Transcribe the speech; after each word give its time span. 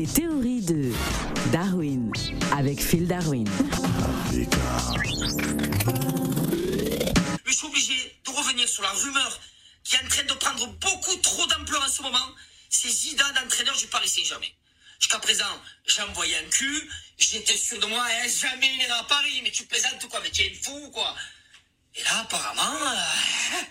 Les 0.00 0.06
théories 0.06 0.62
de 0.62 0.94
Darwin 1.52 2.10
avec 2.56 2.80
Phil 2.80 3.06
Darwin. 3.06 3.46
Je 7.44 7.52
suis 7.52 7.66
obligé 7.66 8.16
de 8.24 8.30
revenir 8.30 8.66
sur 8.66 8.82
la 8.82 8.92
rumeur 8.92 9.38
qui 9.84 9.96
est 9.96 10.02
en 10.02 10.08
train 10.08 10.22
de 10.22 10.32
prendre 10.32 10.66
beaucoup 10.68 11.16
trop 11.16 11.46
d'ampleur 11.48 11.82
en 11.84 11.88
ce 11.88 12.00
moment. 12.00 12.30
C'est 12.70 12.88
Zidane, 12.88 13.36
entraîneur 13.44 13.76
du 13.76 13.88
Paris 13.88 14.08
Saint-Germain. 14.08 14.46
Jusqu'à 14.98 15.18
présent, 15.18 15.60
j'envoyais 15.86 16.38
un 16.38 16.48
cul, 16.48 16.90
j'étais 17.18 17.58
sûr 17.58 17.78
de 17.78 17.84
moi, 17.84 18.02
hein, 18.02 18.26
jamais 18.26 18.74
il 18.76 18.80
ira 18.80 19.00
à 19.00 19.04
Paris, 19.04 19.42
mais 19.44 19.50
tu 19.50 19.66
plaisantes 19.66 20.08
quoi, 20.08 20.20
mais 20.22 20.30
tu 20.30 20.40
es 20.40 20.54
fou 20.54 20.80
ou 20.82 20.90
quoi 20.92 21.14
Et 21.94 22.02
là, 22.04 22.20
apparemment, 22.20 22.86
euh, 22.86 23.64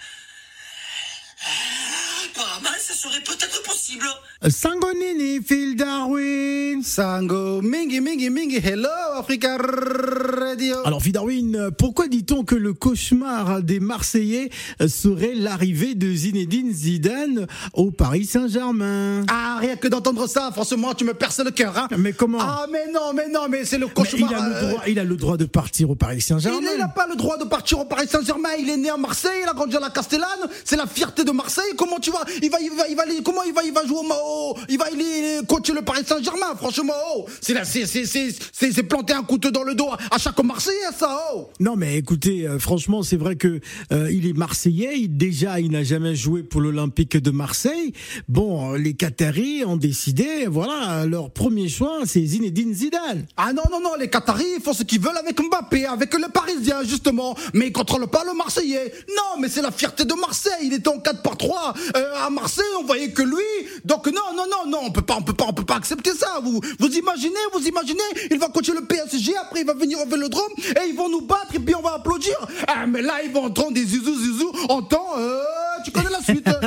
apparemment, 2.39 2.77
ça 2.79 2.93
serait 2.93 3.21
peut-être 3.21 3.61
possible. 3.63 4.05
Sango 4.47 4.93
Nini, 4.93 5.39
Phil 5.45 5.75
Darwin. 5.75 6.81
Sango, 6.83 7.61
mingi, 7.61 7.99
mingi, 7.99 8.29
mingi, 8.29 8.57
hello, 8.57 8.87
Africa 9.17 9.57
Radio. 9.57 10.77
Alors, 10.85 11.01
Phil 11.01 11.11
Darwin, 11.11 11.69
pourquoi 11.77 12.07
dit-on 12.07 12.43
que 12.43 12.55
le 12.55 12.73
cauchemar 12.73 13.61
des 13.61 13.79
Marseillais 13.79 14.49
serait 14.87 15.33
l'arrivée 15.35 15.95
de 15.95 16.11
Zinedine 16.13 16.71
Zidane 16.71 17.47
au 17.73 17.91
Paris 17.91 18.25
Saint-Germain? 18.25 19.25
Ah, 19.29 19.57
rien 19.59 19.75
que 19.75 19.87
d'entendre 19.87 20.27
ça, 20.27 20.51
franchement, 20.53 20.93
tu 20.93 21.03
me 21.03 21.13
perces 21.13 21.39
le 21.39 21.51
cœur, 21.51 21.77
hein. 21.77 21.87
Mais 21.97 22.13
comment? 22.13 22.39
Ah, 22.41 22.65
mais 22.71 22.91
non, 22.91 23.13
mais 23.13 23.27
non, 23.27 23.47
mais 23.49 23.65
c'est 23.65 23.77
le 23.77 23.87
Mais 23.87 23.93
cauchemar. 23.93 24.31
il, 24.31 24.35
a 24.35 24.47
le 24.47 24.55
euh, 24.55 24.69
droit, 24.69 24.83
il 24.87 24.99
a 24.99 25.03
le 25.03 25.15
droit 25.17 25.37
de 25.37 25.45
partir 25.45 25.89
au 25.89 25.95
Paris 25.95 26.21
Saint-Germain. 26.21 26.59
Il 26.73 26.79
n'a 26.79 26.87
pas 26.87 27.07
le 27.07 27.15
droit 27.15 27.37
de 27.37 27.43
partir 27.45 27.79
au 27.79 27.85
Paris 27.85 28.07
Saint-Germain. 28.07 28.49
Il 28.59 28.69
est 28.69 28.77
né 28.77 28.89
à 28.89 28.97
Marseille, 28.97 29.41
il 29.43 29.49
a 29.49 29.53
grandi 29.53 29.75
à 29.75 29.79
la 29.79 29.89
Castellane. 29.89 30.29
C'est 30.63 30.77
la 30.77 30.87
fierté 30.87 31.23
de 31.23 31.31
Marseille. 31.31 31.73
Comment 31.77 31.99
tu 31.99 32.11
vas 32.11 32.23
Il 32.41 32.49
va, 32.49 32.59
il 32.61 32.69
va, 32.71 32.87
il 32.87 32.95
va, 32.95 33.03
aller- 33.03 33.21
comment 33.23 33.43
il 33.43 33.53
va, 33.53 33.63
il 33.63 33.73
va 33.73 33.85
jouer 33.85 33.99
au 33.99 34.03
Mao? 34.03 34.57
Il 34.69 34.77
va, 34.77 34.85
il 34.91 35.01
est 35.01 35.45
coacher 35.47 35.73
le 35.73 35.81
Paris 35.81 36.03
Saint-Germain. 36.05 36.55
Franchement, 36.57 36.93
oh, 37.15 37.25
c'est 37.41 37.53
la- 37.53 37.65
c'est, 37.65 37.85
c'est, 37.85 38.05
c'est, 38.05 38.83
planter 38.83 39.13
un 39.13 39.23
couteau 39.23 39.51
dans 39.51 39.63
le 39.63 39.75
dos 39.75 39.89
à 40.11 40.17
chaque 40.17 40.39
Marseillais, 40.43 40.77
ça, 40.97 41.19
oh. 41.35 41.49
Non, 41.59 41.75
mais 41.75 41.97
écoutez, 41.97 42.47
euh, 42.47 42.59
franchement, 42.59 43.03
c'est 43.03 43.17
vrai 43.17 43.35
que 43.35 43.59
euh, 43.91 44.09
il 44.11 44.27
est 44.27 44.33
marseillais. 44.33 44.97
Il- 44.99 45.17
déjà, 45.17 45.59
il 45.59 45.71
n'a 45.71 45.83
jamais 45.83 46.15
joué 46.15 46.43
pour 46.43 46.61
l'Olympique 46.61 47.17
de 47.17 47.31
Marseille. 47.31 47.93
Bon, 48.27 48.73
euh, 48.73 48.77
les 48.77 48.93
Qataris 48.93 49.63
ont 49.65 49.77
décidé, 49.77 50.45
voilà, 50.47 51.05
leur 51.05 51.31
premier 51.31 51.67
choix, 51.69 51.99
c'est 52.05 52.23
Zinedine 52.25 52.73
Zidane. 52.73 53.25
Ah 53.37 53.53
non, 53.53 53.63
non, 53.71 53.79
non, 53.81 53.95
les 53.99 54.09
Qataris 54.09 54.59
font 54.63 54.73
ce 54.73 54.83
qu'ils 54.83 54.99
veulent 55.01 55.17
avec 55.17 55.39
Mbappé, 55.39 55.85
avec 55.85 56.13
le 56.13 56.27
Parisien, 56.31 56.83
justement, 56.83 57.35
mais 57.53 57.67
ils 57.67 57.71
contrôlent 57.73 58.07
pas 58.07 58.23
le 58.25 58.33
Marseillais. 58.33 58.91
Non, 59.09 59.39
mais 59.41 59.49
c'est 59.49 59.61
la 59.61 59.71
fierté 59.71 60.05
de 60.05 60.13
Marseille. 60.13 60.51
Il 60.63 60.73
était 60.73 60.87
en 60.89 60.99
4 60.99 61.21
par 61.21 61.37
3 61.37 61.73
euh, 61.95 62.13
à 62.25 62.29
Marseille, 62.29 62.65
on 62.79 62.83
voyait 62.83 63.11
que 63.11 63.21
lui. 63.21 63.69
Donc 63.85 64.07
non, 64.07 64.33
non, 64.35 64.45
non, 64.49 64.69
non, 64.69 64.79
on 64.83 64.91
peut 64.91 65.01
pas, 65.01 65.15
on 65.15 65.21
peut 65.21 65.33
pas, 65.33 65.45
on 65.47 65.53
peut 65.53 65.65
pas 65.65 65.75
accepter 65.75 66.11
ça. 66.13 66.41
Vous, 66.43 66.61
imaginez, 66.87 67.39
vous 67.53 67.67
imaginez, 67.67 68.03
il 68.31 68.39
va 68.39 68.47
coacher 68.49 68.73
le 68.73 68.81
PSG, 68.81 69.35
après 69.37 69.61
il 69.61 69.65
va 69.65 69.73
venir 69.73 69.99
au 69.99 70.05
Vélodrome 70.05 70.51
et 70.57 70.89
ils 70.89 70.95
vont 70.95 71.09
nous 71.09 71.21
battre 71.21 71.55
et 71.55 71.59
puis 71.59 71.75
on 71.75 71.81
va 71.81 71.95
applaudir. 71.95 72.35
Ah, 72.67 72.85
mais 72.87 73.01
là 73.01 73.23
ils 73.23 73.31
vont 73.31 73.45
entendre 73.45 73.73
des 73.73 73.85
zizou 73.85 74.15
zizou 74.15 74.51
en 74.69 74.81
temps. 74.81 75.17
Euh, 75.17 75.43
tu 75.83 75.91
connais 75.91 76.09
la 76.09 76.21
suite. 76.21 76.49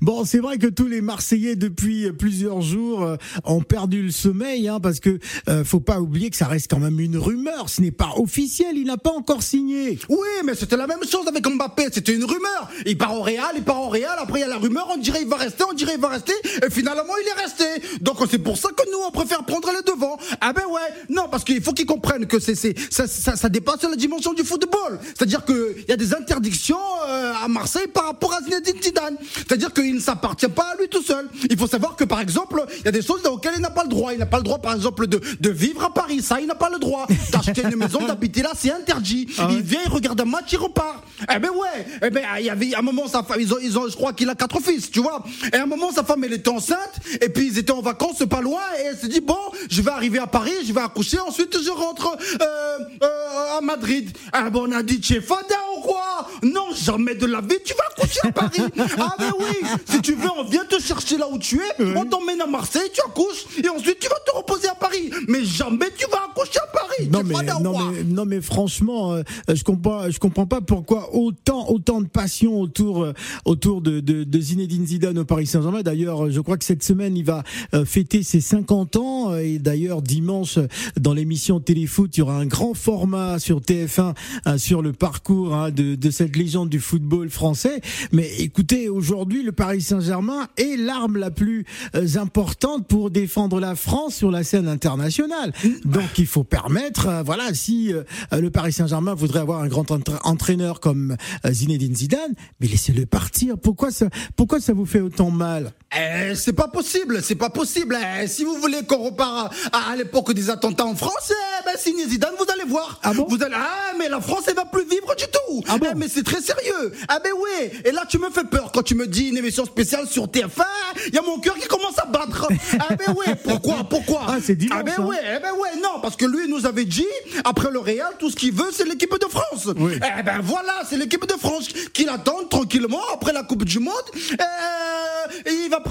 Bon, 0.00 0.24
c'est 0.24 0.38
vrai 0.38 0.58
que 0.58 0.66
tous 0.66 0.86
les 0.86 1.00
Marseillais 1.00 1.56
depuis 1.56 2.12
plusieurs 2.12 2.60
jours 2.60 3.02
euh, 3.02 3.16
ont 3.44 3.62
perdu 3.62 4.02
le 4.02 4.10
sommeil, 4.10 4.68
hein, 4.68 4.80
parce 4.80 5.00
que 5.00 5.18
euh, 5.48 5.64
faut 5.64 5.80
pas 5.80 6.00
oublier 6.00 6.30
que 6.30 6.36
ça 6.36 6.46
reste 6.46 6.70
quand 6.70 6.78
même 6.78 7.00
une 7.00 7.16
rumeur. 7.16 7.68
Ce 7.68 7.80
n'est 7.80 7.90
pas 7.90 8.12
officiel. 8.16 8.76
Il 8.76 8.86
n'a 8.86 8.96
pas 8.96 9.12
encore 9.12 9.42
signé. 9.42 9.98
Oui, 10.08 10.28
mais 10.44 10.54
c'était 10.54 10.76
la 10.76 10.86
même 10.86 11.04
chose 11.08 11.26
avec 11.26 11.46
Mbappé, 11.46 11.88
c'était 11.92 12.14
une 12.14 12.24
rumeur. 12.24 12.68
Il 12.86 12.98
part 12.98 13.14
au 13.14 13.22
Real, 13.22 13.52
il 13.56 13.62
part 13.62 13.80
au 13.80 13.88
Real, 13.88 14.16
après 14.18 14.40
il 14.40 14.42
y 14.42 14.44
a 14.44 14.48
la 14.48 14.58
rumeur, 14.58 14.88
on 14.90 14.96
dirait 14.96 15.22
il 15.22 15.28
va 15.28 15.36
rester, 15.36 15.64
on 15.68 15.72
dirait 15.72 15.94
il 15.94 16.00
va 16.00 16.08
rester, 16.08 16.32
et 16.66 16.70
finalement 16.70 17.14
il 17.22 17.28
est 17.28 17.42
resté. 17.42 17.98
Donc 18.00 18.18
c'est 18.30 18.38
pour 18.38 18.56
ça 18.58 18.68
que 18.70 18.82
nous 18.90 18.98
on 19.06 19.10
préfère 19.10 19.44
prendre 19.44 19.70
les 19.72 19.82
devants. 19.90 20.18
Ah 20.46 20.52
ben 20.52 20.64
ouais, 20.70 20.80
non, 21.08 21.26
parce 21.30 21.42
qu'il 21.42 21.62
faut 21.62 21.72
qu'ils 21.72 21.86
comprennent 21.86 22.26
que 22.26 22.38
c'est, 22.38 22.54
c'est, 22.54 22.74
ça, 22.90 23.06
ça, 23.06 23.34
ça 23.34 23.48
dépasse 23.48 23.82
la 23.82 23.96
dimension 23.96 24.34
du 24.34 24.44
football. 24.44 24.98
C'est-à-dire 25.02 25.42
qu'il 25.46 25.86
y 25.88 25.92
a 25.92 25.96
des 25.96 26.14
interdictions 26.14 26.76
euh, 27.08 27.32
à 27.42 27.48
Marseille 27.48 27.86
par 27.86 28.04
rapport 28.04 28.34
à 28.34 28.42
Zinedine 28.42 28.82
Zidane. 28.82 29.16
C'est-à-dire 29.34 29.72
qu'il 29.72 29.94
ne 29.94 30.00
s'appartient 30.00 30.48
pas 30.48 30.74
à 30.74 30.76
lui 30.78 30.86
tout 30.90 31.02
seul. 31.02 31.30
Il 31.48 31.56
faut 31.56 31.66
savoir 31.66 31.96
que 31.96 32.04
par 32.04 32.20
exemple, 32.20 32.62
il 32.80 32.84
y 32.84 32.88
a 32.88 32.92
des 32.92 33.00
choses 33.00 33.24
auxquelles 33.24 33.54
il 33.56 33.62
n'a 33.62 33.70
pas 33.70 33.84
le 33.84 33.88
droit. 33.88 34.12
Il 34.12 34.18
n'a 34.18 34.26
pas 34.26 34.36
le 34.36 34.42
droit 34.42 34.58
par 34.58 34.74
exemple 34.74 35.06
de, 35.06 35.18
de 35.40 35.50
vivre 35.50 35.82
à 35.82 35.94
Paris, 35.94 36.20
ça 36.20 36.38
il 36.42 36.46
n'a 36.46 36.54
pas 36.54 36.68
le 36.68 36.78
droit. 36.78 37.06
D'acheter 37.32 37.62
une 37.62 37.76
maison, 37.76 38.06
d'habiter 38.06 38.42
là, 38.42 38.52
c'est 38.54 38.70
interdit. 38.70 39.26
Il 39.48 39.62
vient, 39.62 39.80
il 39.82 39.90
regarde 39.90 40.20
un 40.20 40.26
match, 40.26 40.52
il 40.52 40.58
repart. 40.58 41.02
Eh 41.34 41.38
ben 41.38 41.50
ouais, 41.50 41.86
eh 42.02 42.10
ben 42.10 42.22
il 42.38 42.44
y 42.44 42.50
avait 42.50 42.74
à 42.74 42.80
un 42.80 42.82
moment 42.82 43.08
sa 43.08 43.22
femme, 43.22 43.38
ils 43.40 43.54
ont, 43.54 43.58
ils 43.62 43.78
ont, 43.78 43.88
je 43.88 43.94
crois 43.94 44.12
qu'il 44.12 44.28
a 44.28 44.34
quatre 44.34 44.60
fils, 44.60 44.90
tu 44.90 45.00
vois. 45.00 45.24
Et 45.54 45.56
à 45.56 45.62
un 45.62 45.66
moment 45.66 45.90
sa 45.90 46.04
femme 46.04 46.22
elle 46.24 46.34
était 46.34 46.50
enceinte, 46.50 47.00
et 47.22 47.30
puis 47.30 47.46
ils 47.46 47.58
étaient 47.58 47.72
en 47.72 47.80
vacances 47.80 48.22
pas 48.28 48.42
loin, 48.42 48.60
et 48.78 48.82
elle 48.88 48.98
s'est 48.98 49.08
dit 49.08 49.20
bon, 49.20 49.38
je 49.70 49.80
vais 49.80 49.90
arriver 49.90 50.18
à 50.18 50.26
Paris, 50.34 50.66
je 50.66 50.72
vais 50.72 50.80
accoucher, 50.80 51.20
ensuite 51.20 51.56
je 51.62 51.70
rentre 51.70 52.08
euh, 52.40 52.78
euh, 53.04 53.58
à 53.58 53.60
Madrid. 53.60 54.10
Ah 54.32 54.50
ben 54.50 54.62
on 54.64 54.72
a 54.72 54.82
dit 54.82 54.98
tu 54.98 55.14
es 55.14 55.20
fada 55.20 55.54
ou 55.76 55.80
quoi? 55.82 56.26
Non, 56.42 56.74
jamais 56.74 57.14
de 57.14 57.26
la 57.26 57.40
vie, 57.40 57.58
tu 57.64 57.72
vas 57.74 57.84
accoucher 57.96 58.18
à 58.24 58.32
Paris. 58.32 58.62
ah 58.98 59.14
ben 59.16 59.30
oui, 59.38 59.68
si 59.88 60.02
tu 60.02 60.14
veux, 60.14 60.28
on 60.36 60.42
vient 60.42 60.64
te 60.64 60.80
chercher 60.80 61.18
là 61.18 61.28
où 61.30 61.38
tu 61.38 61.60
es, 61.60 61.84
on 61.94 62.04
t'emmène 62.04 62.40
à 62.40 62.48
Marseille, 62.48 62.90
tu 62.92 63.00
accouches, 63.02 63.44
et 63.62 63.68
ensuite 63.68 64.00
tu 64.00 64.08
vas 64.08 64.18
te 64.26 64.32
reposer 64.32 64.66
à 64.66 64.74
Paris. 64.74 65.08
Mais 65.28 65.44
jamais 65.44 65.92
tu 65.96 66.04
vas 66.10 66.24
accoucher 66.28 66.58
à 66.58 66.66
Paris. 66.66 66.83
Non 67.10 67.22
mais, 67.24 67.34
non 67.62 67.72
mais 67.92 68.04
non 68.04 68.24
mais 68.24 68.40
franchement, 68.40 69.12
euh, 69.12 69.22
je 69.52 69.62
comprends 69.62 70.10
je 70.10 70.18
comprends 70.18 70.46
pas 70.46 70.60
pourquoi 70.60 71.14
autant 71.14 71.68
autant 71.70 72.00
de 72.00 72.06
passion 72.06 72.60
autour 72.60 73.04
euh, 73.04 73.12
autour 73.44 73.80
de, 73.80 74.00
de, 74.00 74.24
de 74.24 74.40
Zinedine 74.40 74.86
Zidane 74.86 75.18
au 75.18 75.24
Paris 75.24 75.46
Saint-Germain. 75.46 75.82
D'ailleurs, 75.82 76.30
je 76.30 76.40
crois 76.40 76.56
que 76.56 76.64
cette 76.64 76.82
semaine 76.82 77.16
il 77.16 77.24
va 77.24 77.42
euh, 77.74 77.84
fêter 77.84 78.22
ses 78.22 78.40
50 78.40 78.96
ans 78.96 79.32
euh, 79.32 79.38
et 79.38 79.58
d'ailleurs 79.58 80.02
dimanche 80.02 80.58
dans 81.00 81.14
l'émission 81.14 81.60
Téléfoot, 81.60 82.16
il 82.16 82.20
y 82.20 82.22
aura 82.22 82.36
un 82.36 82.46
grand 82.46 82.74
format 82.74 83.38
sur 83.38 83.60
TF1 83.60 84.14
euh, 84.46 84.58
sur 84.58 84.82
le 84.82 84.92
parcours 84.92 85.54
hein, 85.54 85.70
de, 85.70 85.94
de 85.94 86.10
cette 86.10 86.36
légende 86.36 86.68
du 86.68 86.80
football 86.80 87.30
français. 87.30 87.80
Mais 88.12 88.30
écoutez, 88.38 88.88
aujourd'hui 88.88 89.42
le 89.42 89.52
Paris 89.52 89.80
Saint-Germain 89.80 90.48
est 90.56 90.76
l'arme 90.76 91.16
la 91.16 91.30
plus 91.30 91.64
euh, 91.94 92.06
importante 92.16 92.86
pour 92.86 93.10
défendre 93.10 93.60
la 93.60 93.74
France 93.74 94.14
sur 94.14 94.30
la 94.30 94.44
scène 94.44 94.68
internationale. 94.68 95.52
Donc 95.84 96.18
il 96.18 96.26
faut 96.26 96.44
permettre, 96.44 96.83
euh, 97.06 97.22
voilà, 97.22 97.52
si 97.54 97.92
euh, 97.92 98.02
le 98.32 98.50
Paris 98.50 98.72
Saint-Germain 98.72 99.14
voudrait 99.14 99.40
avoir 99.40 99.60
un 99.60 99.68
grand 99.68 99.90
entra- 99.90 100.20
entraîneur 100.24 100.80
comme 100.80 101.16
euh, 101.44 101.52
Zinedine 101.52 101.94
Zidane, 101.94 102.34
mais 102.60 102.66
laissez-le 102.66 103.06
partir. 103.06 103.58
Pourquoi 103.58 103.90
ça, 103.90 104.06
pourquoi 104.36 104.60
ça 104.60 104.72
vous 104.72 104.86
fait 104.86 105.00
autant 105.00 105.30
mal? 105.30 105.72
Eh, 105.96 106.34
c'est 106.34 106.52
pas 106.52 106.68
possible, 106.68 107.22
c'est 107.22 107.34
pas 107.34 107.50
possible. 107.50 107.96
Eh, 108.22 108.26
si 108.26 108.44
vous 108.44 108.56
voulez 108.56 108.82
qu'on 108.84 108.98
repart 108.98 109.54
à, 109.72 109.90
à 109.92 109.96
l'époque 109.96 110.32
des 110.32 110.50
attentats 110.50 110.84
en 110.86 110.94
France, 110.96 111.30
eh, 111.30 111.64
ben, 111.64 111.76
signez 111.78 112.06
Zidane, 112.08 112.34
vous 112.38 112.46
allez 112.52 112.68
voir. 112.68 112.98
Ah 113.02 113.12
bon 113.14 113.26
Vous 113.28 113.42
allez, 113.42 113.54
ah, 113.56 113.92
mais 113.98 114.08
la 114.08 114.20
France, 114.20 114.42
elle 114.48 114.54
va 114.56 114.64
plus 114.64 114.84
vivre 114.84 115.14
du 115.16 115.24
tout. 115.24 115.62
Ah 115.68 115.78
bon 115.78 115.86
Eh, 115.90 115.94
mais 115.94 116.08
c'est 116.08 116.24
très 116.24 116.40
sérieux. 116.40 116.92
Ah, 117.08 117.20
ben 117.22 117.30
oui. 117.36 117.70
Et 117.84 117.92
là, 117.92 118.04
tu 118.08 118.18
me 118.18 118.30
fais 118.30 118.44
peur 118.44 118.72
quand 118.72 118.82
tu 118.82 118.94
me 118.94 119.06
dis 119.06 119.28
une 119.28 119.36
émission 119.36 119.64
spéciale 119.64 120.06
sur 120.08 120.26
TF1. 120.26 120.64
Il 121.08 121.14
y 121.14 121.18
a 121.18 121.22
mon 121.22 121.38
cœur 121.38 121.54
qui 121.56 121.68
commence 121.68 121.98
à 121.98 122.06
battre. 122.06 122.48
ah, 122.80 122.94
ben 122.96 123.14
oui. 123.16 123.26
Pourquoi, 123.44 123.84
pourquoi? 123.88 124.22
Ah, 124.28 124.36
c'est 124.42 124.56
dimanche, 124.56 124.78
Ah, 124.80 124.82
ben 124.82 124.94
hein. 124.98 125.06
oui, 125.08 125.16
eh 125.22 125.38
ben 125.40 125.52
ouais, 125.52 125.76
non, 125.82 126.00
parce 126.02 126.16
que 126.16 126.24
lui 126.24 126.48
nous 126.48 126.66
avait 126.66 126.84
dit, 126.84 127.06
après 127.44 127.70
le 127.70 127.78
Real, 127.78 128.12
tout 128.18 128.30
ce 128.30 128.36
qu'il 128.36 128.52
veut, 128.52 128.70
c'est 128.72 128.84
l'équipe 128.84 129.12
de 129.18 129.26
France. 129.28 129.68
Oui. 129.76 129.92
Eh 130.18 130.22
ben 130.22 130.40
voilà, 130.42 130.82
c'est 130.88 130.96
l'équipe 130.96 131.26
de 131.26 131.34
France 131.38 131.68
qui 131.92 132.04
l'attend 132.04 132.44
tranquillement 132.50 133.00
après 133.12 133.32
la 133.32 133.42
Coupe 133.42 133.64
du 133.64 133.78
Monde. 133.78 133.92
Il 134.14 134.36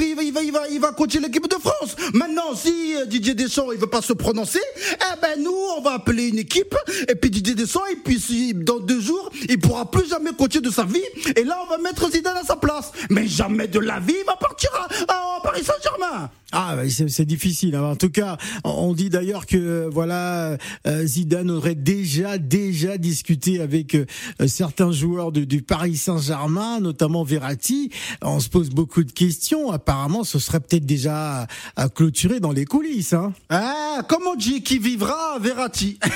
il 0.01 0.79
va, 0.81 0.91
coacher 0.91 1.19
l'équipe 1.19 1.47
de 1.47 1.55
France. 1.55 1.95
Maintenant, 2.13 2.55
si 2.55 2.95
euh, 2.95 3.05
Didier 3.05 3.33
Deschamps 3.33 3.71
il 3.71 3.79
veut 3.79 3.87
pas 3.87 4.01
se 4.01 4.13
prononcer, 4.13 4.61
eh 4.77 5.21
ben 5.21 5.41
nous, 5.41 5.55
on 5.77 5.81
va 5.81 5.93
appeler 5.93 6.29
une 6.29 6.39
équipe. 6.39 6.75
Et 7.07 7.15
puis 7.15 7.29
Didier 7.29 7.55
Deschamps, 7.55 7.85
et 7.91 7.95
puis 7.95 8.53
dans 8.53 8.79
deux 8.79 9.01
jours, 9.01 9.29
il 9.49 9.59
pourra 9.59 9.89
plus 9.89 10.09
jamais 10.09 10.31
coacher 10.33 10.61
de 10.61 10.69
sa 10.69 10.83
vie. 10.83 11.03
Et 11.35 11.43
là, 11.43 11.59
on 11.65 11.69
va 11.69 11.77
mettre 11.77 12.09
Zidane 12.11 12.37
à 12.37 12.43
sa 12.43 12.55
place. 12.55 12.91
Mais 13.09 13.27
jamais 13.27 13.67
de 13.67 13.79
la 13.79 13.99
vie, 13.99 14.15
il 14.19 14.25
va 14.25 14.35
partir 14.35 14.69
à 15.07 15.39
Paris 15.43 15.63
Saint-Germain. 15.63 16.29
Ah, 16.55 16.75
c'est 16.87 17.25
difficile. 17.25 17.73
hein. 17.75 17.81
En 17.83 17.95
tout 17.95 18.11
cas, 18.11 18.37
on 18.63 18.93
dit 18.93 19.09
d'ailleurs 19.09 19.47
que 19.47 19.89
voilà, 19.91 20.57
euh, 20.85 21.05
Zidane 21.05 21.49
aurait 21.49 21.73
déjà 21.73 22.37
déjà 22.37 22.99
discuté 22.99 23.59
avec 23.59 23.95
euh, 23.95 24.05
certains 24.45 24.91
joueurs 24.91 25.31
de- 25.31 25.45
du 25.45 25.63
Paris 25.63 25.97
Saint-Germain, 25.97 26.79
notamment 26.79 27.23
Verratti. 27.23 27.89
On 28.21 28.39
se 28.39 28.49
pose 28.49 28.69
beaucoup 28.69 29.03
de 29.03 29.11
questions. 29.11 29.71
Apparemment, 29.71 30.23
ce 30.23 30.37
serait 30.37 30.59
peut-être 30.59 30.85
déjà 30.85 31.47
à 31.75 31.89
clôturer 31.89 32.39
dans 32.39 32.51
les 32.51 32.65
coulisses. 32.65 33.13
Hein. 33.13 33.33
Ah, 33.49 34.01
comme 34.07 34.23
on 34.27 34.35
dit, 34.35 34.61
qui 34.61 34.77
vivra 34.77 35.39
Verratti. 35.39 35.97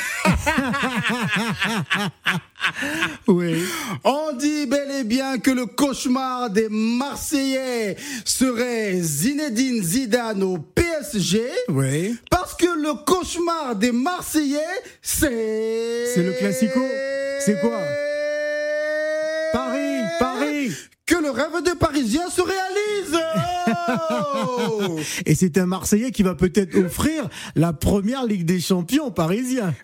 Oui. 3.27 3.63
On 4.03 4.35
dit 4.37 4.65
bel 4.65 4.89
et 4.99 5.03
bien 5.03 5.37
que 5.37 5.51
le 5.51 5.65
cauchemar 5.67 6.49
des 6.49 6.67
Marseillais 6.69 7.95
serait 8.25 8.99
Zinedine 9.01 9.81
Zidane 9.83 10.26
au 10.35 10.57
PSG. 10.57 11.43
Oui. 11.69 12.17
Parce 12.29 12.53
que 12.55 12.65
le 12.65 12.93
cauchemar 13.05 13.75
des 13.75 13.91
Marseillais, 13.91 14.59
c'est... 15.01 16.05
C'est 16.13 16.23
le 16.23 16.33
classico 16.33 16.79
C'est 17.39 17.59
quoi 17.59 17.79
Paris, 19.53 20.01
Paris. 20.19 20.71
Que 21.05 21.15
le 21.15 21.29
rêve 21.29 21.63
de 21.63 21.71
Parisien 21.71 22.29
se 22.29 22.41
réalise 22.41 23.17
Oh 23.67 24.99
Et 25.25 25.35
c'est 25.35 25.57
un 25.57 25.65
Marseillais 25.65 26.11
qui 26.11 26.23
va 26.23 26.35
peut-être 26.35 26.75
offrir 26.77 27.29
la 27.55 27.71
première 27.73 28.25
Ligue 28.25 28.45
des 28.45 28.59
Champions 28.59 29.11
parisien. 29.11 29.73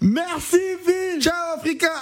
Merci 0.00 0.58
Philippe 0.83 0.83